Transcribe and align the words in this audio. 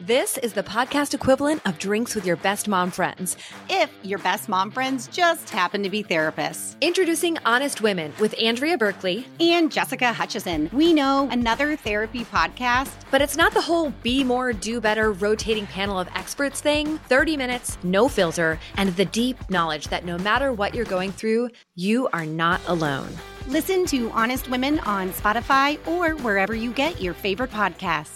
This 0.00 0.36
is 0.36 0.52
the 0.52 0.62
podcast 0.62 1.14
equivalent 1.14 1.62
of 1.64 1.78
drinks 1.78 2.14
with 2.14 2.26
your 2.26 2.36
best 2.36 2.68
mom 2.68 2.90
friends. 2.90 3.38
If 3.70 3.90
your 4.02 4.18
best 4.18 4.46
mom 4.46 4.70
friends 4.70 5.08
just 5.08 5.48
happen 5.48 5.82
to 5.82 5.88
be 5.88 6.04
therapists. 6.04 6.78
Introducing 6.82 7.38
Honest 7.46 7.80
Women 7.80 8.12
with 8.20 8.38
Andrea 8.38 8.76
Berkeley 8.76 9.26
and 9.40 9.72
Jessica 9.72 10.12
Hutchison. 10.12 10.68
We 10.70 10.92
know 10.92 11.30
another 11.30 11.76
therapy 11.76 12.26
podcast. 12.26 12.92
But 13.10 13.22
it's 13.22 13.38
not 13.38 13.54
the 13.54 13.62
whole 13.62 13.88
be 14.02 14.22
more, 14.22 14.52
do 14.52 14.82
better 14.82 15.12
rotating 15.12 15.66
panel 15.66 15.98
of 15.98 16.08
experts 16.14 16.60
thing. 16.60 16.98
30 17.08 17.38
minutes, 17.38 17.78
no 17.82 18.06
filter, 18.06 18.58
and 18.76 18.94
the 18.96 19.06
deep 19.06 19.48
knowledge 19.48 19.88
that 19.88 20.04
no 20.04 20.18
matter 20.18 20.52
what 20.52 20.74
you're 20.74 20.84
going 20.84 21.10
through, 21.10 21.48
you 21.74 22.06
are 22.12 22.26
not 22.26 22.60
alone. 22.66 23.08
Listen 23.48 23.86
to 23.86 24.10
Honest 24.10 24.50
Women 24.50 24.78
on 24.80 25.08
Spotify 25.10 25.78
or 25.88 26.16
wherever 26.16 26.54
you 26.54 26.70
get 26.72 27.00
your 27.00 27.14
favorite 27.14 27.50
podcasts. 27.50 28.15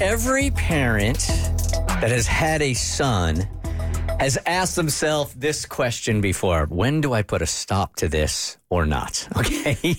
Every 0.00 0.50
parent 0.52 1.18
that 2.00 2.10
has 2.10 2.26
had 2.26 2.62
a 2.62 2.72
son 2.72 3.46
has 4.18 4.38
asked 4.46 4.74
themselves 4.76 5.34
this 5.34 5.66
question 5.66 6.22
before 6.22 6.64
When 6.70 7.02
do 7.02 7.12
I 7.12 7.20
put 7.20 7.42
a 7.42 7.46
stop 7.46 7.96
to 7.96 8.08
this 8.08 8.56
or 8.70 8.86
not? 8.86 9.28
Okay. 9.36 9.96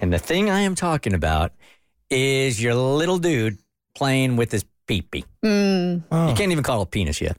and 0.00 0.10
the 0.12 0.18
thing 0.18 0.48
I 0.48 0.60
am 0.60 0.74
talking 0.74 1.12
about 1.12 1.52
is 2.08 2.62
your 2.62 2.74
little 2.74 3.18
dude 3.18 3.58
playing 3.94 4.36
with 4.36 4.52
his 4.52 4.64
peepee. 4.88 5.24
Mm. 5.44 6.02
You 6.28 6.34
can't 6.34 6.52
even 6.52 6.64
call 6.64 6.80
it 6.82 6.90
penis 6.90 7.20
yet. 7.20 7.36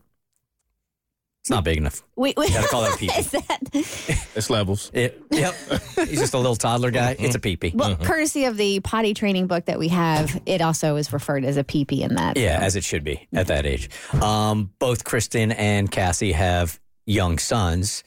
It's 1.42 1.50
not 1.50 1.64
big 1.64 1.78
enough. 1.78 2.04
Wait, 2.16 2.38
wait. 2.38 2.50
You 2.50 2.56
gotta 2.56 2.68
call 2.68 2.82
that 2.84 2.94
a 2.94 2.98
peepee. 2.98 3.18
Is 3.20 3.32
that 3.32 3.57
It's 4.36 4.50
levels. 4.52 4.92
It, 4.94 5.20
yep. 5.32 5.56
He's 5.96 6.20
just 6.20 6.36
a 6.36 6.38
little 6.38 6.56
toddler 6.56 6.92
guy. 6.92 7.16
It's 7.18 7.34
a 7.36 7.40
peepee. 7.40 7.74
well, 7.74 7.96
courtesy 7.96 8.46
of 8.46 8.56
the 8.56 8.80
potty 8.82 9.16
training 9.16 9.48
book 9.48 9.66
that 9.66 9.80
we 9.80 9.88
have, 9.88 10.40
it 10.46 10.62
also 10.62 10.96
is 10.96 11.12
referred 11.12 11.44
as 11.44 11.58
a 11.58 11.64
peepee 11.64 12.02
in 12.02 12.16
that. 12.16 12.38
Yeah, 12.38 12.60
as 12.62 12.76
it 12.76 12.84
should 12.84 13.04
be 13.04 13.28
at 13.34 13.48
that 13.48 13.66
age. 13.66 13.90
Um, 14.22 14.72
both 14.78 15.04
Kristin 15.04 15.56
and 15.58 15.90
Cassie 15.90 16.34
have 16.34 16.80
young 17.08 17.40
sons. 17.40 18.04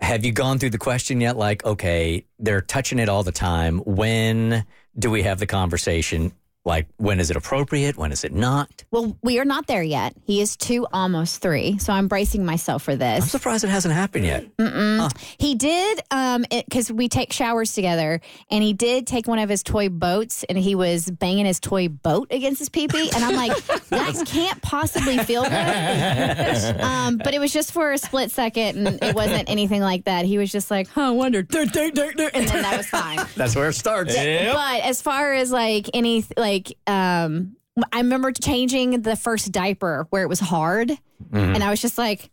Have 0.00 0.24
you 0.24 0.32
gone 0.32 0.58
through 0.58 0.70
the 0.70 0.78
question 0.78 1.20
yet? 1.20 1.36
Like, 1.36 1.64
okay, 1.64 2.24
they're 2.38 2.62
touching 2.62 2.98
it 2.98 3.10
all 3.10 3.22
the 3.22 3.32
time. 3.32 3.80
When 3.80 4.64
do 4.98 5.10
we 5.10 5.22
have 5.22 5.38
the 5.38 5.46
conversation? 5.46 6.32
Like, 6.64 6.88
when 6.98 7.20
is 7.20 7.30
it 7.30 7.36
appropriate? 7.36 7.96
When 7.96 8.12
is 8.12 8.22
it 8.22 8.32
not? 8.32 8.84
Well, 8.90 9.16
we 9.22 9.38
are 9.40 9.46
not 9.46 9.66
there 9.66 9.82
yet. 9.82 10.14
He 10.24 10.42
is 10.42 10.56
two, 10.56 10.86
almost 10.92 11.40
three. 11.40 11.78
So 11.78 11.92
I'm 11.92 12.06
bracing 12.06 12.44
myself 12.44 12.82
for 12.82 12.96
this. 12.96 13.22
I'm 13.22 13.28
surprised 13.28 13.64
it 13.64 13.68
hasn't 13.68 13.94
happened 13.94 14.26
yet. 14.26 14.46
He 15.38 15.54
did, 15.54 16.00
um, 16.10 16.44
because 16.50 16.92
we 16.92 17.08
take 17.08 17.32
showers 17.32 17.72
together, 17.72 18.20
and 18.50 18.62
he 18.62 18.74
did 18.74 19.06
take 19.06 19.26
one 19.26 19.38
of 19.38 19.48
his 19.48 19.62
toy 19.62 19.88
boats, 19.88 20.44
and 20.44 20.58
he 20.58 20.74
was 20.74 21.10
banging 21.10 21.46
his 21.46 21.60
toy 21.60 21.88
boat 21.88 22.28
against 22.30 22.58
his 22.58 22.68
peepee, 22.68 23.14
and 23.14 23.24
I'm 23.24 23.36
like, 23.36 23.56
that 23.88 24.22
can't 24.26 24.60
possibly 24.60 25.16
feel 25.18 25.44
good. 25.44 25.52
um, 26.80 27.16
but 27.16 27.32
it 27.32 27.38
was 27.38 27.52
just 27.52 27.72
for 27.72 27.92
a 27.92 27.98
split 27.98 28.30
second, 28.30 28.86
and 28.86 29.02
it 29.02 29.14
wasn't 29.14 29.48
anything 29.48 29.80
like 29.80 30.04
that. 30.04 30.26
He 30.26 30.36
was 30.36 30.52
just 30.52 30.70
like, 30.70 30.88
huh, 30.88 31.08
I 31.08 31.10
wonder, 31.10 31.38
and 31.38 31.48
then 31.48 31.92
that 31.94 32.74
was 32.76 32.86
fine. 32.86 33.18
That's 33.36 33.56
where 33.56 33.70
it 33.70 33.74
starts. 33.74 34.14
But 34.14 34.82
as 34.82 35.00
far 35.00 35.32
as 35.32 35.50
like 35.50 35.88
any 35.94 36.24
like 36.36 36.49
um 36.86 37.56
I 37.92 37.98
remember 37.98 38.32
changing 38.32 39.02
the 39.02 39.16
first 39.16 39.52
diaper 39.52 40.06
where 40.10 40.22
it 40.22 40.28
was 40.28 40.40
hard. 40.40 40.90
And 41.32 41.62
I 41.62 41.70
was 41.70 41.80
just 41.80 41.96
like 41.96 42.30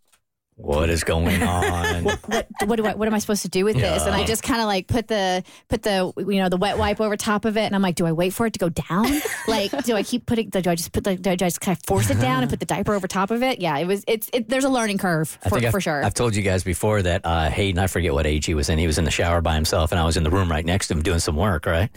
What 0.57 0.89
is 0.89 1.03
going 1.03 1.43
on? 1.43 2.03
what 2.03 2.47
what 2.65 2.75
do 2.77 2.85
I 2.85 2.95
what 2.95 3.07
am 3.07 3.13
I 3.13 3.19
supposed 3.19 3.43
to 3.43 3.49
do 3.49 3.63
with 3.63 3.75
this? 3.75 4.03
And 4.03 4.15
I 4.15 4.25
just 4.25 4.41
kind 4.41 4.59
of 4.59 4.65
like 4.65 4.87
put 4.87 5.07
the 5.07 5.43
put 5.69 5.83
the 5.83 6.11
you 6.17 6.41
know 6.41 6.49
the 6.49 6.57
wet 6.57 6.79
wipe 6.79 6.99
over 6.99 7.15
top 7.15 7.45
of 7.45 7.57
it 7.57 7.65
and 7.65 7.75
I'm 7.75 7.83
like 7.83 7.95
do 7.95 8.07
I 8.07 8.11
wait 8.11 8.33
for 8.33 8.47
it 8.47 8.53
to 8.53 8.59
go 8.59 8.69
down? 8.69 9.05
like 9.47 9.71
do 9.83 9.95
I 9.95 10.01
keep 10.01 10.25
putting 10.25 10.49
do 10.49 10.57
I 10.67 10.73
just 10.73 10.91
put 10.91 11.03
the 11.03 11.15
do 11.15 11.29
I 11.29 11.35
just 11.35 11.61
kind 11.61 11.77
of 11.77 11.83
force 11.85 12.09
it 12.09 12.19
down 12.19 12.41
and 12.41 12.49
put 12.49 12.59
the 12.59 12.65
diaper 12.65 12.95
over 12.95 13.07
top 13.07 13.29
of 13.29 13.43
it? 13.43 13.61
Yeah, 13.61 13.77
it 13.77 13.85
was 13.85 14.03
it's 14.07 14.29
it, 14.33 14.49
there's 14.49 14.63
a 14.63 14.69
learning 14.69 14.97
curve 14.97 15.29
for, 15.43 15.59
for 15.59 15.77
I've, 15.77 15.83
sure. 15.83 16.03
I've 16.03 16.15
told 16.15 16.35
you 16.35 16.41
guys 16.41 16.63
before 16.63 17.03
that 17.03 17.21
uh, 17.23 17.49
Hayden, 17.49 17.77
I 17.77 17.85
forget 17.85 18.13
what 18.13 18.25
age 18.25 18.47
he 18.47 18.55
was 18.55 18.69
in. 18.69 18.79
He 18.79 18.87
was 18.87 18.97
in 18.97 19.05
the 19.05 19.11
shower 19.11 19.41
by 19.41 19.53
himself, 19.53 19.91
and 19.91 19.99
I 19.99 20.05
was 20.05 20.17
in 20.17 20.23
the 20.23 20.31
room 20.31 20.49
right 20.49 20.65
next 20.65 20.87
to 20.87 20.95
him 20.95 21.03
doing 21.03 21.19
some 21.19 21.35
work, 21.35 21.67
right? 21.67 21.91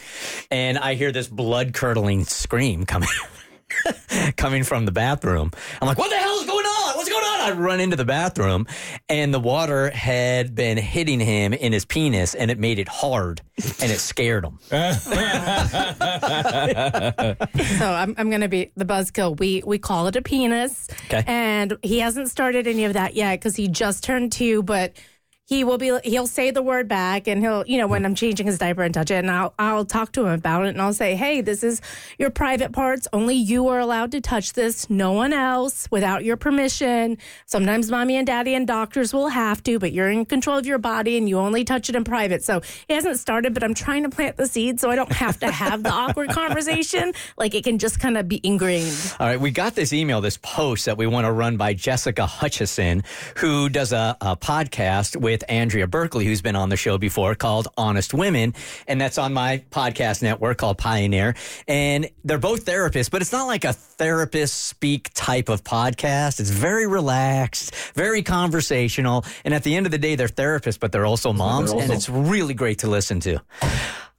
And 0.50 0.76
I 0.78 0.94
hear 0.94 1.12
this 1.12 1.28
blood 1.28 1.72
curdling 1.72 2.24
scream 2.24 2.84
coming. 2.84 3.08
coming 4.36 4.64
from 4.64 4.84
the 4.84 4.92
bathroom. 4.92 5.50
I'm 5.80 5.86
like, 5.86 5.96
what 5.96 6.10
the 6.10 6.16
hell 6.16 6.40
is 6.40 6.46
going 6.46 6.66
on? 6.66 6.96
What's 6.96 7.08
going 7.08 7.24
on? 7.24 7.29
I 7.40 7.52
run 7.52 7.80
into 7.80 7.96
the 7.96 8.04
bathroom 8.04 8.66
and 9.08 9.32
the 9.32 9.40
water 9.40 9.90
had 9.90 10.54
been 10.54 10.76
hitting 10.78 11.20
him 11.20 11.52
in 11.52 11.72
his 11.72 11.84
penis 11.84 12.34
and 12.34 12.50
it 12.50 12.58
made 12.58 12.78
it 12.78 12.88
hard 12.88 13.40
and 13.80 13.90
it 13.90 13.98
scared 13.98 14.44
him. 14.44 14.58
So 17.80 17.90
I'm, 17.92 18.14
I'm 18.18 18.28
going 18.30 18.40
to 18.42 18.48
be 18.48 18.72
the 18.76 18.84
buzzkill. 18.84 19.38
We 19.38 19.62
we 19.66 19.78
call 19.78 20.06
it 20.06 20.16
a 20.16 20.22
penis, 20.22 20.88
Okay. 21.06 21.22
and 21.26 21.76
he 21.82 22.00
hasn't 22.00 22.28
started 22.28 22.66
any 22.66 22.84
of 22.84 22.92
that 22.94 23.14
yet 23.14 23.38
because 23.40 23.56
he 23.56 23.68
just 23.68 24.04
turned 24.04 24.32
two. 24.32 24.62
But 24.62 24.92
he 25.50 25.64
will 25.64 25.78
be. 25.78 25.98
He'll 26.04 26.28
say 26.28 26.52
the 26.52 26.62
word 26.62 26.86
back, 26.86 27.26
and 27.26 27.42
he'll 27.42 27.64
you 27.66 27.76
know 27.76 27.88
when 27.88 28.06
I'm 28.06 28.14
changing 28.14 28.46
his 28.46 28.56
diaper 28.56 28.84
and 28.84 28.94
touch 28.94 29.10
it, 29.10 29.16
and 29.16 29.28
I'll 29.28 29.52
I'll 29.58 29.84
talk 29.84 30.12
to 30.12 30.20
him 30.20 30.32
about 30.32 30.64
it, 30.64 30.68
and 30.68 30.80
I'll 30.80 30.94
say, 30.94 31.16
hey, 31.16 31.40
this 31.40 31.64
is 31.64 31.82
your 32.18 32.30
private 32.30 32.70
parts. 32.70 33.08
Only 33.12 33.34
you 33.34 33.66
are 33.66 33.80
allowed 33.80 34.12
to 34.12 34.20
touch 34.20 34.52
this. 34.52 34.88
No 34.88 35.10
one 35.10 35.32
else 35.32 35.88
without 35.90 36.24
your 36.24 36.36
permission. 36.36 37.18
Sometimes 37.46 37.90
mommy 37.90 38.14
and 38.16 38.28
daddy 38.28 38.54
and 38.54 38.64
doctors 38.64 39.12
will 39.12 39.26
have 39.26 39.60
to, 39.64 39.80
but 39.80 39.90
you're 39.90 40.08
in 40.08 40.24
control 40.24 40.56
of 40.56 40.66
your 40.66 40.78
body, 40.78 41.18
and 41.18 41.28
you 41.28 41.36
only 41.36 41.64
touch 41.64 41.88
it 41.88 41.96
in 41.96 42.04
private. 42.04 42.44
So 42.44 42.58
it 42.88 42.94
hasn't 42.94 43.18
started, 43.18 43.52
but 43.52 43.64
I'm 43.64 43.74
trying 43.74 44.04
to 44.04 44.08
plant 44.08 44.36
the 44.36 44.46
seed 44.46 44.78
so 44.78 44.88
I 44.88 44.94
don't 44.94 45.12
have 45.12 45.40
to 45.40 45.50
have 45.50 45.82
the 45.82 45.90
awkward 45.90 46.30
conversation. 46.40 47.12
Like 47.36 47.56
it 47.56 47.64
can 47.64 47.78
just 47.78 47.98
kind 47.98 48.16
of 48.16 48.28
be 48.28 48.40
ingrained. 48.44 49.16
All 49.18 49.26
right, 49.26 49.40
we 49.40 49.50
got 49.50 49.74
this 49.74 49.92
email, 49.92 50.20
this 50.20 50.36
post 50.36 50.86
that 50.86 50.96
we 50.96 51.08
want 51.08 51.26
to 51.26 51.32
run 51.32 51.56
by 51.56 51.74
Jessica 51.74 52.24
Hutchison, 52.24 53.02
who 53.38 53.68
does 53.68 53.92
a, 53.92 54.16
a 54.20 54.36
podcast 54.36 55.16
with 55.16 55.39
Andrea 55.48 55.86
Berkeley, 55.86 56.24
who's 56.24 56.42
been 56.42 56.56
on 56.56 56.68
the 56.68 56.76
show 56.76 56.98
before, 56.98 57.34
called 57.34 57.68
Honest 57.76 58.12
Women. 58.14 58.54
And 58.86 59.00
that's 59.00 59.18
on 59.18 59.32
my 59.32 59.64
podcast 59.70 60.22
network 60.22 60.58
called 60.58 60.78
Pioneer. 60.78 61.34
And 61.68 62.08
they're 62.24 62.38
both 62.38 62.64
therapists, 62.64 63.10
but 63.10 63.22
it's 63.22 63.32
not 63.32 63.46
like 63.46 63.64
a 63.64 63.72
therapist 63.72 64.66
speak 64.66 65.10
type 65.14 65.48
of 65.48 65.62
podcast. 65.64 66.40
It's 66.40 66.50
very 66.50 66.86
relaxed, 66.86 67.74
very 67.94 68.22
conversational. 68.22 69.24
And 69.44 69.54
at 69.54 69.62
the 69.62 69.76
end 69.76 69.86
of 69.86 69.92
the 69.92 69.98
day, 69.98 70.14
they're 70.16 70.28
therapists, 70.28 70.78
but 70.80 70.92
they're 70.92 71.06
also 71.06 71.32
moms. 71.32 71.72
And 71.72 71.92
it's 71.92 72.08
really 72.08 72.54
great 72.54 72.80
to 72.80 72.88
listen 72.88 73.20
to. 73.20 73.40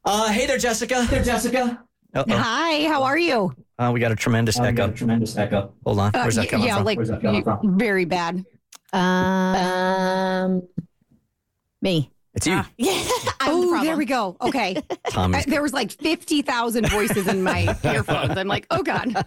Uh, 0.05 0.29
hey 0.31 0.45
there, 0.47 0.57
Jessica. 0.57 1.03
Hey 1.03 1.15
there, 1.17 1.23
Jessica. 1.23 1.83
Uh-oh. 2.13 2.35
Hi, 2.37 2.87
how 2.87 3.03
are 3.03 3.17
you? 3.17 3.53
Uh, 3.79 3.89
we 3.93 3.99
got 3.99 4.11
a 4.11 4.15
tremendous 4.15 4.59
echo. 4.59 4.91
tremendous 4.91 5.37
echo. 5.37 5.73
Hold 5.85 5.99
on. 5.99 6.11
Where's 6.11 6.35
that 6.35 6.47
Uh, 6.47 6.49
coming 6.49 6.67
yeah, 6.67 6.75
from? 6.75 6.85
like 6.85 6.97
Where's 6.97 7.09
that 7.09 7.21
coming 7.21 7.37
you- 7.37 7.43
from? 7.43 7.77
very 7.79 8.05
bad. 8.05 8.43
um 8.93 10.61
me. 11.81 12.11
It's 12.33 12.47
you. 12.47 12.53
Ah, 12.55 12.69
I'm 12.79 12.79
the 12.79 13.35
Oh, 13.41 13.69
problem. 13.69 13.83
there 13.83 13.97
we 13.97 14.05
go. 14.05 14.37
Okay. 14.39 14.81
I, 15.17 15.39
uh, 15.39 15.41
there 15.47 15.61
was 15.61 15.73
like 15.73 15.91
50,000 15.91 16.87
voices 16.89 17.27
in 17.27 17.43
my 17.43 17.75
earphones. 17.83 18.37
I'm 18.37 18.47
like, 18.47 18.65
oh 18.71 18.83
God. 18.83 19.13
All 19.15 19.23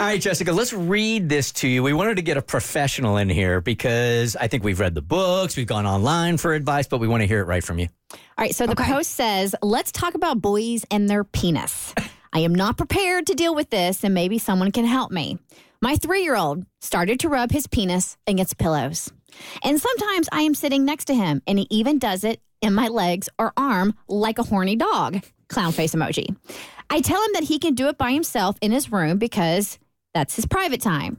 right, 0.00 0.18
Jessica, 0.18 0.50
let's 0.52 0.72
read 0.72 1.28
this 1.28 1.52
to 1.52 1.68
you. 1.68 1.82
We 1.82 1.92
wanted 1.92 2.16
to 2.16 2.22
get 2.22 2.38
a 2.38 2.42
professional 2.42 3.18
in 3.18 3.28
here 3.28 3.60
because 3.60 4.36
I 4.36 4.46
think 4.48 4.64
we've 4.64 4.80
read 4.80 4.94
the 4.94 5.02
books, 5.02 5.54
we've 5.54 5.66
gone 5.66 5.84
online 5.86 6.38
for 6.38 6.54
advice, 6.54 6.86
but 6.88 6.96
we 6.98 7.08
want 7.08 7.20
to 7.20 7.26
hear 7.26 7.40
it 7.40 7.44
right 7.46 7.62
from 7.62 7.78
you. 7.78 7.88
All 8.12 8.18
right, 8.38 8.54
so 8.54 8.64
the 8.64 8.72
Okay. 8.72 8.84
post 8.84 9.10
says, 9.10 9.54
let's 9.60 9.92
talk 9.92 10.14
about 10.14 10.40
boys 10.40 10.86
and 10.90 11.10
their 11.10 11.24
penis. 11.24 11.94
I 12.32 12.38
am 12.40 12.54
not 12.54 12.78
prepared 12.78 13.26
to 13.26 13.34
deal 13.34 13.54
with 13.54 13.68
this, 13.68 14.02
and 14.02 14.14
maybe 14.14 14.38
someone 14.38 14.70
can 14.72 14.86
help 14.86 15.10
me. 15.10 15.38
My 15.82 15.96
three 15.96 16.22
year 16.22 16.36
old 16.36 16.64
started 16.80 17.20
to 17.20 17.28
rub 17.28 17.50
his 17.50 17.66
penis 17.66 18.16
against 18.26 18.56
pillows. 18.56 19.12
And 19.62 19.80
sometimes 19.80 20.28
I 20.32 20.42
am 20.42 20.54
sitting 20.54 20.84
next 20.84 21.06
to 21.06 21.14
him, 21.14 21.42
and 21.46 21.58
he 21.58 21.66
even 21.70 21.98
does 21.98 22.24
it 22.24 22.40
in 22.60 22.74
my 22.74 22.88
legs 22.88 23.28
or 23.38 23.52
arm 23.56 23.94
like 24.08 24.38
a 24.38 24.42
horny 24.42 24.76
dog. 24.76 25.24
Clown 25.48 25.72
face 25.72 25.94
emoji. 25.94 26.36
I 26.88 27.00
tell 27.00 27.22
him 27.22 27.30
that 27.34 27.44
he 27.44 27.58
can 27.58 27.74
do 27.74 27.88
it 27.88 27.98
by 27.98 28.12
himself 28.12 28.56
in 28.60 28.72
his 28.72 28.92
room 28.92 29.18
because 29.18 29.78
that's 30.14 30.36
his 30.36 30.46
private 30.46 30.80
time. 30.80 31.18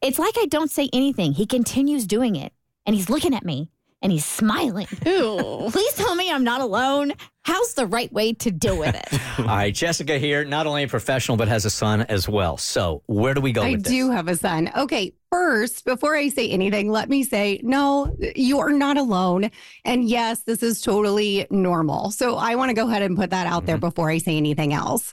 It's 0.00 0.18
like 0.18 0.34
I 0.38 0.46
don't 0.46 0.70
say 0.70 0.88
anything. 0.92 1.32
He 1.32 1.46
continues 1.46 2.06
doing 2.06 2.36
it, 2.36 2.52
and 2.86 2.96
he's 2.96 3.10
looking 3.10 3.34
at 3.34 3.44
me 3.44 3.70
and 4.02 4.12
he's 4.12 4.26
smiling. 4.26 4.86
Please 4.86 5.94
tell 5.94 6.14
me 6.14 6.30
I'm 6.30 6.44
not 6.44 6.60
alone. 6.60 7.12
How's 7.44 7.74
the 7.74 7.86
right 7.86 8.12
way 8.12 8.34
to 8.34 8.50
deal 8.50 8.78
with 8.78 8.94
it? 8.94 9.20
All 9.38 9.46
right, 9.46 9.74
Jessica 9.74 10.18
here, 10.18 10.44
not 10.44 10.66
only 10.66 10.84
a 10.84 10.88
professional, 10.88 11.36
but 11.36 11.48
has 11.48 11.64
a 11.64 11.70
son 11.70 12.02
as 12.02 12.28
well. 12.28 12.56
So, 12.56 13.02
where 13.06 13.34
do 13.34 13.40
we 13.40 13.52
go 13.52 13.62
I 13.62 13.72
with 13.72 13.84
this? 13.84 13.92
do 13.92 14.10
have 14.10 14.28
a 14.28 14.36
son. 14.36 14.70
Okay, 14.76 15.14
first, 15.30 15.84
before 15.84 16.14
I 16.14 16.28
say 16.28 16.48
anything, 16.50 16.90
let 16.90 17.08
me 17.08 17.24
say 17.24 17.60
no, 17.64 18.14
you 18.36 18.60
are 18.60 18.70
not 18.70 18.96
alone. 18.96 19.50
And 19.84 20.08
yes, 20.08 20.42
this 20.42 20.62
is 20.62 20.80
totally 20.80 21.46
normal. 21.50 22.10
So 22.10 22.36
I 22.36 22.54
want 22.54 22.68
to 22.68 22.74
go 22.74 22.86
ahead 22.86 23.02
and 23.02 23.16
put 23.16 23.30
that 23.30 23.46
out 23.46 23.66
there 23.66 23.76
mm-hmm. 23.76 23.86
before 23.86 24.10
I 24.10 24.18
say 24.18 24.36
anything 24.36 24.72
else. 24.72 25.12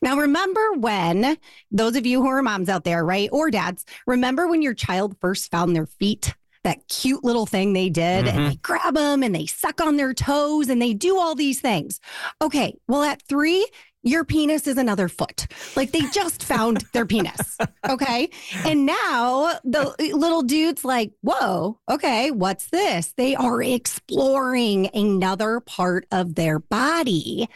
Now, 0.00 0.16
remember 0.16 0.74
when 0.74 1.36
those 1.70 1.96
of 1.96 2.06
you 2.06 2.22
who 2.22 2.28
are 2.28 2.42
moms 2.42 2.68
out 2.68 2.84
there, 2.84 3.04
right, 3.04 3.28
or 3.32 3.50
dads, 3.50 3.84
remember 4.06 4.48
when 4.48 4.62
your 4.62 4.74
child 4.74 5.16
first 5.20 5.50
found 5.50 5.74
their 5.74 5.86
feet? 5.86 6.34
That 6.64 6.88
cute 6.88 7.22
little 7.22 7.46
thing 7.46 7.72
they 7.72 7.90
did, 7.90 8.26
and 8.26 8.38
mm-hmm. 8.38 8.48
they 8.48 8.56
grab 8.56 8.94
them 8.94 9.22
and 9.22 9.34
they 9.34 9.46
suck 9.46 9.80
on 9.80 9.96
their 9.96 10.14
toes 10.14 10.68
and 10.68 10.80
they 10.80 10.94
do 10.94 11.18
all 11.18 11.34
these 11.34 11.60
things. 11.60 12.00
Okay, 12.42 12.74
well, 12.88 13.02
at 13.02 13.22
three, 13.22 13.66
your 14.04 14.22
penis 14.22 14.66
is 14.66 14.76
another 14.76 15.08
foot. 15.08 15.46
Like 15.74 15.90
they 15.90 16.02
just 16.12 16.44
found 16.44 16.84
their 16.92 17.06
penis. 17.06 17.58
Okay. 17.88 18.28
And 18.64 18.86
now 18.86 19.58
the 19.64 19.94
eh, 19.98 20.12
little 20.14 20.42
dude's 20.42 20.84
like, 20.84 21.12
whoa, 21.22 21.80
okay, 21.90 22.30
what's 22.30 22.66
this? 22.68 23.14
They 23.16 23.34
are 23.34 23.62
exploring 23.62 24.90
another 24.94 25.60
part 25.60 26.06
of 26.12 26.34
their 26.34 26.58
body. 26.58 27.48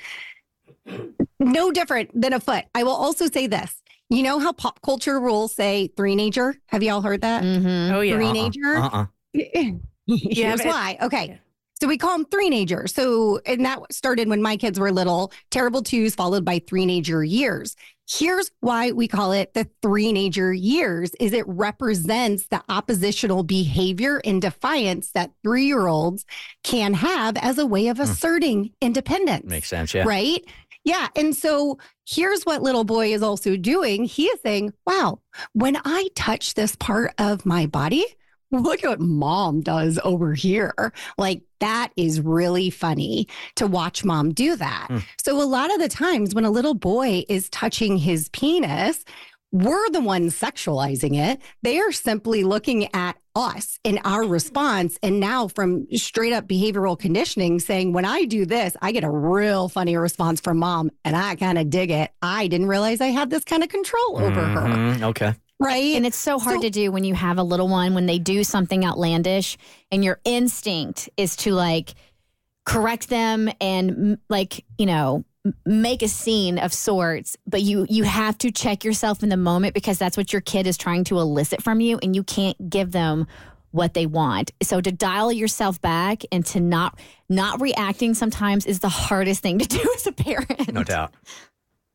No 1.39 1.71
different 1.71 2.19
than 2.19 2.33
a 2.33 2.41
foot. 2.41 2.65
I 2.75 2.83
will 2.83 2.97
also 2.97 3.27
say 3.27 3.47
this. 3.47 3.78
You 4.11 4.23
know 4.23 4.39
how 4.39 4.53
pop 4.53 4.81
culture 4.83 5.21
rules 5.21 5.55
say 5.55 5.89
three 5.97 6.15
nager? 6.17 6.55
Have 6.67 6.83
you 6.83 6.93
all 6.93 7.03
heard 7.03 7.21
that? 7.21 7.43
Mm-hmm. 7.43 7.95
Oh 7.95 8.01
yeah. 8.01 8.15
Three 8.15 8.27
Uh-uh. 8.27 8.33
nager? 8.33 8.77
Uh-uh. 8.77 9.07
Here's 10.07 10.61
it- 10.61 10.67
why. 10.67 10.97
Okay. 11.03 11.27
yeah. 11.29 11.37
So 11.81 11.87
we 11.87 11.97
call 11.97 12.17
them 12.17 12.27
three 12.27 12.51
nager. 12.51 12.89
So, 12.89 13.39
and 13.47 13.65
that 13.65 13.93
started 13.93 14.29
when 14.29 14.43
my 14.43 14.57
kids 14.57 14.81
were 14.81 14.91
little, 14.91 15.33
terrible 15.53 15.81
twos 15.81 16.13
followed 16.13 16.45
by 16.45 16.59
three 16.59 16.85
nager 16.85 17.23
years. 17.23 17.77
Here's 18.11 18.51
why 18.61 18.91
we 18.91 19.07
call 19.07 19.31
it 19.31 19.55
the 19.55 19.69
three 19.81 20.11
nager 20.13 20.53
years 20.53 21.13
is 21.21 21.33
it 21.33 21.47
represents 21.47 22.49
the 22.49 22.63
oppositional 22.69 23.45
behavior 23.45 24.21
and 24.25 24.43
defiance 24.43 25.13
that 25.13 25.31
three 25.45 25.67
year 25.67 25.87
olds 25.87 26.25
can 26.65 26.95
have 26.95 27.37
as 27.37 27.59
a 27.59 27.67
way 27.67 27.87
of 27.89 28.01
asserting 28.01 28.73
independence. 28.81 29.45
Makes 29.45 29.69
sense, 29.69 29.95
yeah. 29.95 30.05
Right? 30.05 30.43
Yeah. 30.89 31.09
And 31.15 31.37
so 31.37 31.79
here's 32.09 32.45
what 32.45 32.63
little 32.63 32.85
boy 32.85 33.13
is 33.13 33.23
also 33.23 33.59
doing. 33.59 34.05
He 34.05 34.25
is 34.25 34.41
saying, 34.41 34.73
wow, 34.87 35.21
when 35.53 35.77
I 35.85 36.09
touch 36.15 36.55
this 36.55 36.77
part 36.77 37.13
of 37.19 37.45
my 37.45 37.67
body, 37.67 38.07
look 38.51 38.83
at 38.83 38.89
what 38.89 39.01
mom 39.01 39.61
does 39.61 40.01
over 40.03 40.33
here. 40.33 40.95
Like 41.19 41.43
that 41.61 41.93
is 41.97 42.23
really 42.23 42.71
funny 42.71 43.29
to 43.57 43.67
watch 43.67 44.03
mom 44.03 44.33
do 44.33 44.57
that. 44.57 44.87
Mm. 44.89 45.05
So 45.23 45.43
a 45.43 45.45
lot 45.45 45.71
of 45.71 45.79
the 45.79 45.91
times 45.91 46.35
when 46.35 46.47
a 46.47 46.51
little 46.51 46.73
boy 46.73 47.23
is 47.29 47.51
touching 47.51 47.99
his 47.99 48.31
penis, 48.31 49.05
we're 49.51 49.89
the 49.91 50.01
ones 50.01 50.39
sexualizing 50.39 51.17
it. 51.17 51.41
They 51.63 51.79
are 51.79 51.93
simply 51.93 52.45
looking 52.45 52.95
at 52.95 53.17
us 53.35 53.79
and 53.85 53.99
our 54.05 54.25
response. 54.25 54.99
And 55.03 55.21
now, 55.21 55.49
from 55.49 55.87
straight 55.95 56.33
up 56.35 56.47
behavioral 56.47 56.99
conditioning, 56.99 57.59
saying, 57.61 57.93
when 57.93 58.05
I 58.05 58.25
do 58.25 58.45
this, 58.45 58.77
I 58.83 58.93
get 58.93 59.05
a 59.05 59.11
real 59.11 59.69
funny 59.69 59.97
response 59.97 60.41
from 60.41 60.59
mom, 60.59 60.91
and 61.05 61.17
I 61.17 61.35
kind 61.37 61.57
of 61.57 61.71
dig 61.71 61.91
it. 61.91 62.11
I 62.21 62.49
didn't 62.49 62.67
realize 62.69 63.01
I 63.01 63.07
had 63.07 63.31
this 63.31 63.45
kind 63.45 63.63
of 63.63 63.69
control 63.71 64.19
over 64.21 64.41
her. 64.45 64.61
Mhm, 64.61 65.03
Okay. 65.03 65.35
Right. 65.61 65.97
And 65.97 66.07
it's 66.07 66.17
so 66.19 66.39
hard 66.39 66.59
So- 66.59 66.63
to 66.63 66.71
do 66.71 66.93
when 66.93 67.03
you 67.05 67.15
have 67.15 67.37
a 67.39 67.43
little 67.43 67.69
one 67.69 67.95
when 67.95 68.07
they 68.07 68.19
do 68.21 68.45
something 68.45 68.85
outlandish 68.85 69.57
and 69.91 70.05
your 70.05 70.21
instinct 70.25 71.09
is 71.17 71.35
to 71.37 71.53
like 71.53 71.95
correct 72.65 73.09
them 73.09 73.51
and 73.61 74.19
like, 74.29 74.65
you 74.77 74.87
know, 74.87 75.17
m- 75.17 75.25
make 75.65 76.03
a 76.03 76.09
scene 76.09 76.59
of 76.59 76.73
sorts, 76.73 77.37
but 77.47 77.63
you 77.63 77.87
you 77.89 78.05
have 78.05 78.37
to 78.39 78.51
check 78.51 78.85
yourself 78.85 79.23
in 79.23 79.29
the 79.29 79.37
moment 79.37 79.75
because 79.75 79.99
that's 79.99 80.17
what 80.17 80.33
your 80.33 80.43
kid 80.43 80.67
is 80.67 80.77
trying 80.77 81.05
to 81.05 81.19
elicit 81.19 81.63
from 81.63 81.81
you 81.81 81.99
and 82.03 82.15
you 82.15 82.23
can't 82.23 82.69
give 82.69 82.93
them 82.93 83.27
what 83.71 83.95
they 83.95 84.07
want. 84.07 84.51
So 84.63 84.81
to 84.81 84.91
dial 84.91 85.31
yourself 85.31 85.81
back 85.81 86.23
and 86.33 86.45
to 86.47 86.61
not 86.61 86.99
not 87.29 87.61
reacting 87.61 88.15
sometimes 88.15 88.67
is 88.67 88.81
the 88.81 88.89
hardest 88.89 89.43
thing 89.43 89.59
to 89.59 89.67
do 89.69 89.93
as 89.95 90.07
a 90.07 90.13
parent. 90.13 90.73
No 90.73 90.85
doubt. 90.85 91.15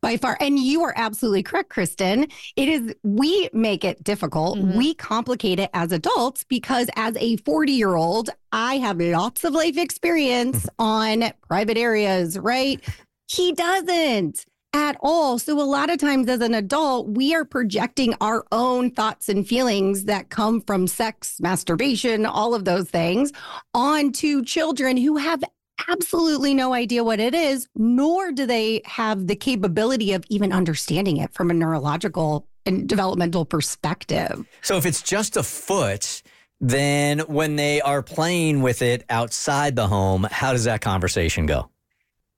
by 0.02 0.18
far. 0.18 0.38
And 0.42 0.60
you 0.60 0.84
are 0.84 0.94
absolutely 0.98 1.44
correct, 1.44 1.70
Kristin. 1.72 2.30
It 2.58 2.68
is, 2.68 2.94
we 3.04 3.50
make 3.54 3.86
it 3.86 4.04
difficult. 4.04 4.58
Mhm. 4.60 4.76
We 4.76 4.94
complicate 4.96 5.60
it 5.60 5.70
as 5.74 5.92
adults 5.94 6.44
because 6.44 6.90
as 6.98 7.16
a 7.18 7.38
40 7.38 7.72
year 7.72 7.96
old, 7.96 8.30
I 8.52 8.78
have 8.80 9.00
lots 9.00 9.44
of 9.46 9.54
life 9.54 9.78
experience 9.78 10.68
on 10.78 11.32
private 11.48 11.78
areas, 11.78 12.38
right? 12.38 12.82
He 13.28 13.52
doesn't 13.52 14.46
at 14.74 14.98
all. 15.02 15.38
So 15.38 15.60
a 15.60 15.64
lot 15.64 15.92
of 15.92 16.00
times 16.00 16.28
as 16.28 16.42
an 16.42 16.56
adult, 16.56 17.08
we 17.10 17.36
are 17.36 17.46
projecting 17.46 18.16
our 18.20 18.44
own 18.52 18.92
thoughts 18.92 19.30
and 19.30 19.48
feelings 19.48 20.06
that 20.06 20.30
come 20.30 20.62
from 20.62 20.88
sex, 20.88 21.40
masturbation, 21.40 22.26
all 22.26 22.56
of 22.56 22.66
those 22.66 22.90
things 22.90 23.32
onto 23.74 24.44
children 24.44 24.98
who 24.98 25.18
have 25.18 25.44
absolutely 25.88 26.54
no 26.54 26.74
idea 26.74 27.04
what 27.04 27.20
it 27.20 27.36
is, 27.36 27.68
nor 27.76 28.32
do 28.32 28.46
they 28.46 28.82
have 28.86 29.28
the 29.28 29.36
capability 29.36 30.14
of 30.14 30.24
even 30.30 30.52
understanding 30.52 31.18
it 31.18 31.34
from 31.34 31.52
a 31.52 31.54
neurological 31.54 32.48
and 32.66 32.88
developmental 32.88 33.46
perspective. 33.46 34.46
So 34.62 34.78
if 34.78 34.86
it's 34.86 35.02
just 35.02 35.38
a 35.38 35.44
foot, 35.44 36.24
then 36.62 37.20
when 37.20 37.58
they 37.58 37.82
are 37.82 38.02
playing 38.02 38.62
with 38.62 38.82
it 38.82 39.04
outside 39.10 39.76
the 39.76 39.88
home, 39.88 40.26
how 40.32 40.54
does 40.54 40.64
that 40.64 40.82
conversation 40.82 41.46
go? 41.46 41.70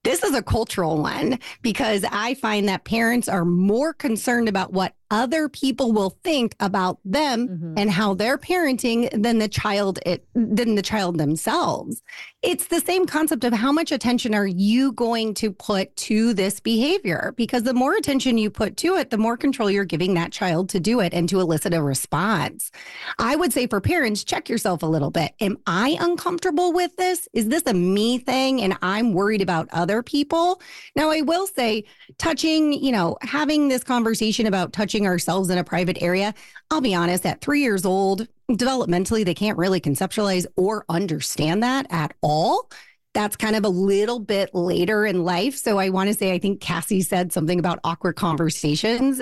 This 0.06 0.22
is 0.22 0.36
a 0.36 0.44
cultural 0.44 1.02
one 1.02 1.40
because 1.64 2.06
I 2.12 2.36
find 2.36 2.70
that 2.70 2.86
parents 2.86 3.28
are 3.28 3.44
more 3.44 3.92
concerned 3.92 4.48
about 4.48 4.72
what 4.72 4.94
other 5.12 5.48
people 5.50 5.92
will 5.92 6.18
think 6.24 6.56
about 6.60 7.00
them 7.06 7.48
Mhm. 7.48 7.74
and 7.78 7.92
how 7.92 8.14
they're 8.14 8.38
parenting 8.38 9.10
than 9.22 9.40
the 9.40 9.48
child 9.48 10.00
it, 10.06 10.26
than 10.34 10.76
the 10.76 10.82
child 10.82 11.18
themselves. 11.18 12.02
It's 12.42 12.68
the 12.68 12.80
same 12.80 13.06
concept 13.06 13.44
of 13.44 13.54
how 13.54 13.72
much 13.72 13.92
attention 13.92 14.36
are 14.36 14.46
you 14.48 14.92
going 14.92 15.34
to 15.36 15.52
put 15.52 15.96
to 15.98 16.34
this 16.34 16.60
behavior 16.60 17.34
because 17.38 17.64
the 17.64 17.74
more 17.74 17.96
attention 17.96 18.38
you 18.38 18.50
put 18.50 18.78
to 18.78 18.96
it, 18.96 19.10
the 19.10 19.18
more 19.18 19.36
control 19.38 19.70
you're 19.70 19.86
giving 19.86 20.14
that 20.14 20.32
child 20.32 20.70
to 20.70 20.80
do 20.80 21.00
it 21.00 21.14
and 21.14 21.28
to 21.30 21.40
elicit 21.40 21.74
a 21.74 21.82
response. 21.82 22.72
I 23.18 23.36
would 23.36 23.52
say 23.52 23.68
for 23.68 23.82
parents, 23.82 24.24
check 24.24 24.48
yourself 24.48 24.84
a 24.84 24.88
little 24.88 25.12
bit. 25.12 25.34
Am 25.42 25.58
I 25.66 25.98
uncomfortable 26.00 26.72
with 26.72 26.96
this? 26.98 27.28
Is 27.34 27.48
this 27.48 27.64
a 27.66 27.74
me 27.74 28.18
thing 28.20 28.62
and 28.62 28.78
I'm 28.82 29.14
worried 29.14 29.42
about 29.42 29.68
other 29.72 30.04
people? 30.04 30.62
Now, 30.96 31.10
I 31.10 31.22
will 31.22 31.48
say 31.48 31.84
touching, 32.18 32.74
you 32.74 32.92
know, 32.92 33.18
having 33.22 33.68
this 33.68 33.84
conversation 33.84 34.46
about 34.46 34.72
touching 34.72 34.95
ourselves 35.04 35.50
in 35.50 35.58
a 35.58 35.64
private 35.64 36.02
area, 36.02 36.34
I'll 36.70 36.82
be 36.82 36.96
honest, 36.96 37.26
at 37.26 37.42
three 37.42 37.62
years 37.62 37.86
old, 37.86 38.28
developmentally, 38.52 39.26
they 39.26 39.34
can't 39.34 39.58
really 39.58 39.82
conceptualize 39.82 40.46
or 40.56 40.86
understand 40.90 41.64
that 41.64 41.88
at 41.90 42.14
all. 42.22 42.70
That's 43.14 43.36
kind 43.36 43.56
of 43.56 43.64
a 43.64 43.70
little 43.70 44.20
bit 44.20 44.54
later 44.54 45.06
in 45.06 45.24
life. 45.24 45.56
So 45.56 45.80
I 45.80 45.90
want 45.90 46.10
to 46.10 46.14
say, 46.14 46.34
I 46.34 46.40
think 46.40 46.62
Cassie 46.62 47.02
said 47.02 47.34
something 47.34 47.60
about 47.60 47.80
awkward 47.84 48.16
conversations. 48.16 49.22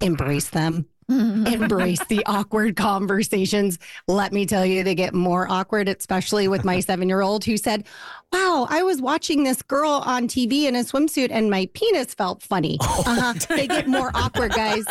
Embrace 0.00 0.50
them. 0.50 0.86
Embrace 1.08 2.02
the 2.06 2.24
awkward 2.24 2.76
conversations. 2.76 3.78
Let 4.08 4.32
me 4.32 4.46
tell 4.46 4.64
you, 4.64 4.82
they 4.82 4.94
get 4.94 5.12
more 5.12 5.46
awkward, 5.50 5.88
especially 5.88 6.48
with 6.48 6.64
my 6.64 6.80
seven 6.80 7.08
year 7.08 7.20
old 7.20 7.44
who 7.44 7.56
said, 7.58 7.86
Wow, 8.34 8.66
I 8.68 8.82
was 8.82 9.00
watching 9.00 9.44
this 9.44 9.62
girl 9.62 10.02
on 10.04 10.26
TV 10.28 10.64
in 10.64 10.74
a 10.74 10.80
swimsuit 10.80 11.28
and 11.30 11.50
my 11.50 11.68
penis 11.74 12.14
felt 12.14 12.42
funny. 12.42 12.78
Uh-huh. 13.06 13.34
They 13.54 13.66
get 13.66 13.86
more 13.86 14.10
awkward, 14.14 14.52
guys. 14.52 14.84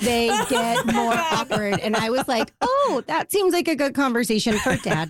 They 0.00 0.26
get 0.48 0.84
more 0.86 1.14
awkward. 1.14 1.78
And 1.80 1.94
I 1.96 2.10
was 2.10 2.26
like, 2.26 2.52
Oh, 2.60 3.02
that 3.06 3.30
seems 3.30 3.52
like 3.52 3.68
a 3.68 3.76
good 3.76 3.94
conversation 3.94 4.58
for 4.58 4.76
dad. 4.78 5.08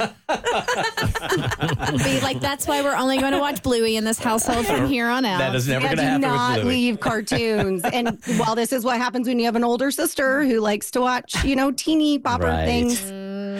Be 2.05 2.21
like, 2.21 2.41
that's 2.41 2.67
why 2.67 2.83
we're 2.83 2.95
only 2.97 3.19
going 3.19 3.33
to 3.33 3.39
watch 3.39 3.63
Bluey 3.63 3.97
in 3.97 4.05
this 4.05 4.19
household 4.19 4.67
from 4.67 4.87
here 4.87 5.09
on 5.09 5.25
out. 5.25 5.39
That 5.39 5.55
is 5.55 5.67
never 5.67 5.87
Yeah, 5.87 5.95
going 5.95 6.07
to 6.07 6.13
do 6.15 6.19
not 6.19 6.57
with 6.59 6.65
Louis. 6.67 6.75
leave 6.75 7.01
cartoons. 7.01 7.83
and 7.85 8.19
while 8.37 8.55
this 8.55 8.73
is 8.73 8.85
what 8.85 8.99
happens 8.99 9.27
when 9.27 9.39
you 9.39 9.47
have 9.47 9.57
an 9.57 9.65
older 9.65 9.91
sister 9.91 10.45
who 10.45 10.61
likes 10.61 10.91
to 10.93 11.01
watch, 11.01 11.43
you 11.45 11.57
know, 11.57 11.71
teeny 11.73 12.19
bopper 12.19 12.43
Right. 12.45 12.67
things. 12.67 13.11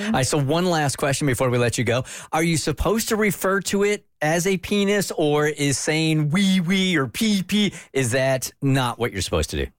All 0.07 0.13
right, 0.13 0.27
so 0.27 0.39
one 0.39 0.67
last 0.67 0.97
question 0.97 1.27
before 1.27 1.49
we 1.51 1.59
let 1.59 1.79
you 1.79 1.85
go. 1.85 2.05
Are 2.33 2.43
you 2.43 2.57
supposed 2.57 3.09
to 3.11 3.17
refer 3.17 3.61
to 3.63 3.85
it 3.85 4.05
as 4.23 4.47
a 4.47 4.57
penis 4.57 5.11
or 5.11 5.47
is 5.49 5.77
saying 5.77 6.31
wee 6.31 6.61
wee 6.61 6.97
or 6.97 7.09
pee 7.09 7.43
pee, 7.43 7.75
is 7.93 8.13
that 8.13 8.53
not 8.63 8.99
what 8.99 9.13
you're 9.13 9.21
supposed 9.21 9.51
to 9.51 9.67
do? 9.67 9.71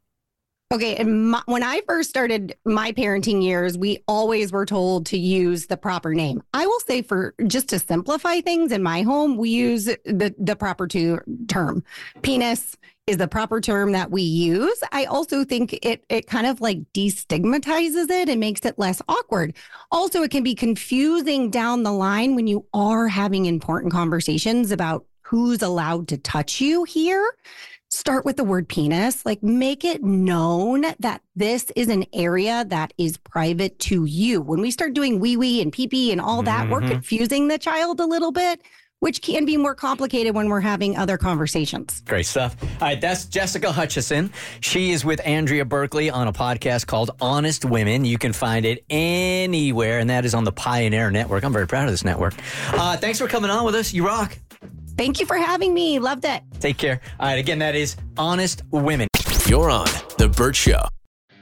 Okay, 0.73 0.95
and 0.95 1.29
my, 1.29 1.41
when 1.45 1.61
I 1.61 1.81
first 1.87 2.09
started 2.09 2.55
my 2.65 2.93
parenting 2.93 3.43
years, 3.43 3.77
we 3.77 4.03
always 4.07 4.51
were 4.51 4.65
told 4.65 5.05
to 5.07 5.19
use 5.19 5.67
the 5.67 5.77
proper 5.77 6.15
name. 6.15 6.41
I 6.51 6.65
will 6.65 6.79
say, 6.79 7.03
for 7.03 7.35
just 7.45 7.69
to 7.69 7.77
simplify 7.77 8.41
things 8.41 8.71
in 8.71 8.81
my 8.81 9.03
home, 9.03 9.37
we 9.37 9.51
use 9.51 9.85
the 9.85 10.33
the 10.39 10.55
proper 10.55 10.87
to, 10.87 11.19
term. 11.47 11.83
Penis 12.23 12.75
is 13.05 13.17
the 13.17 13.27
proper 13.27 13.61
term 13.61 13.91
that 13.91 14.09
we 14.09 14.23
use. 14.23 14.81
I 14.91 15.05
also 15.05 15.45
think 15.45 15.73
it 15.85 16.03
it 16.09 16.25
kind 16.25 16.47
of 16.47 16.59
like 16.59 16.79
destigmatizes 16.91 18.09
it 18.09 18.27
and 18.27 18.39
makes 18.39 18.65
it 18.65 18.79
less 18.79 18.99
awkward. 19.07 19.53
Also, 19.91 20.23
it 20.23 20.31
can 20.31 20.41
be 20.41 20.55
confusing 20.55 21.51
down 21.51 21.83
the 21.83 21.93
line 21.93 22.33
when 22.33 22.47
you 22.47 22.65
are 22.73 23.07
having 23.07 23.45
important 23.45 23.93
conversations 23.93 24.71
about 24.71 25.05
who's 25.21 25.61
allowed 25.61 26.07
to 26.07 26.17
touch 26.17 26.61
you 26.61 26.83
here, 26.83 27.35
start 27.93 28.25
with 28.25 28.37
the 28.37 28.43
word 28.43 28.67
penis. 28.67 29.25
Like 29.25 29.43
make 29.43 29.83
it 29.85 30.03
known 30.03 30.85
that 30.99 31.21
this 31.35 31.65
is 31.75 31.89
an 31.89 32.05
area 32.13 32.65
that 32.69 32.93
is 32.97 33.17
private 33.17 33.77
to 33.79 34.05
you. 34.05 34.41
When 34.41 34.61
we 34.61 34.71
start 34.71 34.93
doing 34.93 35.19
wee 35.19 35.37
wee 35.37 35.61
and 35.61 35.71
pee 35.71 35.87
pee 35.87 36.11
and 36.11 36.19
all 36.19 36.41
that, 36.43 36.69
we're 36.69 36.81
Mhm. 36.81 36.89
confusing 36.89 37.47
the 37.47 37.57
child 37.57 37.99
a 37.99 38.05
little 38.05 38.31
bit, 38.31 38.61
which 38.99 39.21
can 39.21 39.45
be 39.45 39.57
more 39.57 39.75
complicated 39.75 40.33
when 40.33 40.49
we're 40.49 40.61
having 40.61 40.97
other 40.97 41.17
conversations. 41.17 42.01
Great 42.07 42.25
stuff. 42.25 42.55
All 42.81 42.87
right, 42.87 42.99
that's 42.99 43.25
Jessica 43.25 43.71
Hutchison. 43.71 44.31
She 44.61 44.91
is 44.91 45.05
with 45.05 45.21
Andrea 45.25 45.63
Berkeley 45.65 46.09
on 46.09 46.27
a 46.27 46.33
podcast 46.33 46.87
called 46.87 47.11
Honest 47.21 47.63
Women. 47.63 48.05
You 48.05 48.17
can 48.17 48.33
find 48.33 48.65
it 48.65 48.83
anywhere, 48.89 49.99
and 49.99 50.09
that 50.09 50.25
is 50.25 50.33
on 50.33 50.45
the 50.45 50.51
Pioneer 50.51 51.11
Network. 51.11 51.43
I'm 51.43 51.53
very 51.53 51.67
proud 51.67 51.85
of 51.85 51.91
this 51.91 52.03
network. 52.05 52.33
Uh, 52.71 52.97
thanks 52.97 53.19
for 53.19 53.27
coming 53.27 53.51
on 53.51 53.65
with 53.65 53.75
us. 53.75 53.93
You 53.93 54.05
rock. 54.07 54.37
Thank 54.97 55.19
you 55.19 55.25
for 55.25 55.37
having 55.37 55.73
me. 55.73 55.99
Loved 55.99 56.25
it. 56.25 56.43
Take 56.59 56.77
care. 56.77 57.01
All 57.19 57.27
right, 57.27 57.39
again, 57.39 57.59
that 57.59 57.75
is 57.75 57.95
Honest 58.17 58.61
Women. 58.71 59.07
You're 59.47 59.69
on 59.69 59.87
The 60.17 60.29
Bert 60.29 60.55
Show. 60.55 60.83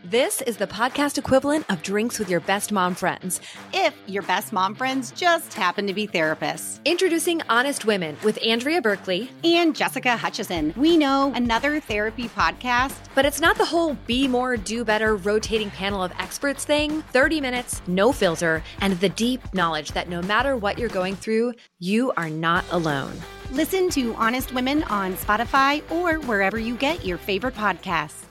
This 0.04 0.42
is 0.42 0.58
the 0.58 0.68
podcast 0.68 1.18
equivalent 1.18 1.66
of 1.70 1.84
drinks 1.84 2.18
with 2.18 2.30
your 2.30 2.40
best 2.40 2.72
mom 2.72 2.96
friends. 2.96 3.40
if 3.72 3.94
your 4.08 4.24
best 4.24 4.52
mom 4.52 4.74
friends 4.76 5.12
just 5.12 5.54
happen 5.54 5.86
to 5.88 5.94
be 5.94 6.08
therapists. 6.08 6.84
Introducing 6.86 7.42
Honest 7.50 7.86
Women 7.86 8.18
with 8.24 8.44
Andrea 8.44 8.82
Berkeley. 8.82 9.30
And 9.44 9.76
Jessica 9.76 10.18
Hutchison. 10.18 10.74
We 10.76 10.98
know 10.98 11.32
another 11.36 11.80
therapy 11.80 12.28
podcast. 12.30 12.98
But 13.16 13.26
it's 13.26 13.40
not 13.40 13.58
the 13.58 13.66
whole 13.66 13.94
be 14.08 14.28
more, 14.28 14.58
do 14.58 14.84
better 14.84 15.16
rotating 15.16 15.70
panel 15.70 16.04
of 16.04 16.12
experts 16.20 16.66
thing. 16.66 17.04
30 17.14 17.40
minutes, 17.40 17.82
no 17.88 18.12
filter, 18.12 18.64
and 18.80 19.00
the 19.00 19.10
deep 19.10 19.54
knowledge 19.54 19.92
that 19.92 20.10
no 20.10 20.22
matter 20.22 20.58
what 20.58 20.78
you're 20.80 20.90
going 20.90 21.16
through, 21.16 21.54
you 21.80 22.12
are 22.18 22.30
not 22.30 22.66
alone. 22.72 23.14
Listen 23.52 23.90
to 23.90 24.16
Honest 24.16 24.54
Women 24.54 24.82
on 24.84 25.16
Spotify 25.16 25.84
or 25.92 26.22
wherever 26.22 26.58
you 26.58 26.78
get 26.78 27.06
your 27.06 27.18
favorite 27.18 27.54
podcasts. 27.54 28.31